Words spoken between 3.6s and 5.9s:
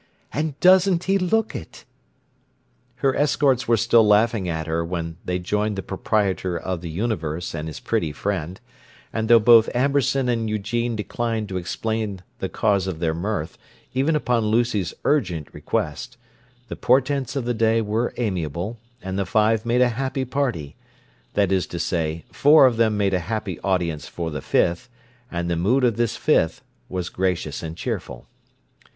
were still laughing at her when they joined the